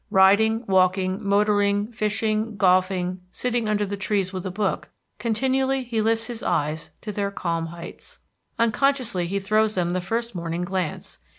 [0.09, 4.89] Riding, walking, motoring, fishing, golfing, sitting under the trees with a book,
[5.19, 8.17] continually he lifts his eyes to their calm heights.
[8.57, 11.19] Unconsciously he throws them the first morning glance.